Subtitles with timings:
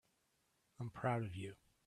[0.79, 1.53] I'm proud of you.